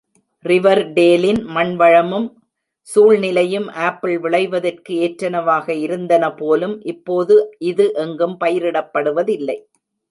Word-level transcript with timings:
River 0.45 0.81
டேலின் 0.93 1.41
மண் 1.55 1.73
வளமும் 1.75 2.25
சூழ்நிலையும் 2.89 3.67
ஆப்பிள் 3.87 4.15
விளைவதற்கு 4.19 4.93
ஏற்றனவாக 5.05 5.67
இருந்தன 5.85 6.33
போலும், 6.33 6.75
இப்போது 6.85 7.35
இது 7.71 7.87
எங்கும் 8.05 8.35
பயிரிடப்படுவதில்லை. 8.39 9.57